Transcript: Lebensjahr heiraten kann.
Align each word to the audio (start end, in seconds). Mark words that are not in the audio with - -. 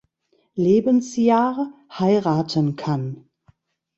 Lebensjahr 0.55 1.71
heiraten 1.91 2.75
kann. 2.75 3.29